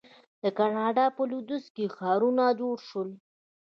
د 0.43 0.45
کاناډا 0.57 1.05
په 1.15 1.21
لویدیځ 1.29 1.65
کې 1.75 1.93
ښارونه 1.95 2.43
جوړ 2.59 2.77
شول. 2.87 3.09